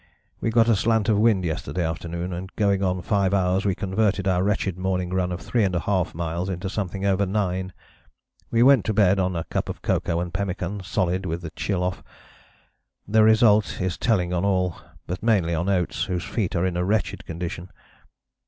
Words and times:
We 0.39 0.49
got 0.49 0.67
a 0.67 0.75
slant 0.75 1.09
of 1.09 1.19
wind 1.19 1.45
yesterday 1.45 1.85
afternoon, 1.85 2.33
and 2.33 2.51
going 2.55 2.81
on 2.81 3.03
5 3.03 3.35
hours 3.35 3.65
we 3.65 3.75
converted 3.75 4.27
our 4.27 4.43
wretched 4.43 4.75
morning 4.75 5.11
run 5.13 5.31
of 5.31 5.41
3½ 5.41 6.15
miles 6.15 6.49
into 6.49 6.71
something 6.71 7.05
over 7.05 7.23
9. 7.27 7.71
We 8.49 8.63
went 8.63 8.83
to 8.85 8.95
bed 8.95 9.19
on 9.19 9.35
a 9.35 9.43
cup 9.43 9.69
of 9.69 9.83
cocoa 9.83 10.19
and 10.19 10.33
pemmican 10.33 10.81
solid 10.81 11.27
with 11.27 11.43
the 11.43 11.51
chill 11.51 11.83
off.... 11.83 12.01
The 13.07 13.21
result 13.23 13.79
is 13.79 13.99
telling 13.99 14.33
on 14.33 14.43
all, 14.43 14.79
but 15.05 15.21
mainly 15.21 15.53
on 15.53 15.69
Oates, 15.69 16.05
whose 16.05 16.23
feet 16.23 16.55
are 16.55 16.65
in 16.65 16.75
a 16.77 16.83
wretched 16.83 17.23
condition. 17.27 17.69